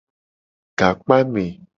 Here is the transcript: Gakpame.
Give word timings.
Gakpame. 0.79 1.45